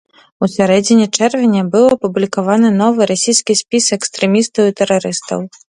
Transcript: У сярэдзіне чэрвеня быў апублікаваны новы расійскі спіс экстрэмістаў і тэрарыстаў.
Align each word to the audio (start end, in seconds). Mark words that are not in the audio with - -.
У 0.45 0.47
сярэдзіне 0.53 1.05
чэрвеня 1.17 1.61
быў 1.77 1.85
апублікаваны 1.97 2.73
новы 2.81 3.01
расійскі 3.15 3.61
спіс 3.65 3.85
экстрэмістаў 4.01 4.63
і 4.73 4.77
тэрарыстаў. 4.83 5.39